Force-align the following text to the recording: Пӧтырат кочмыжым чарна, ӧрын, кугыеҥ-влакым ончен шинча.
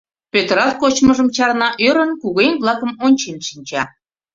Пӧтырат 0.31 0.73
кочмыжым 0.81 1.27
чарна, 1.35 1.69
ӧрын, 1.87 2.11
кугыеҥ-влакым 2.21 2.91
ончен 3.05 3.37
шинча. 3.47 3.83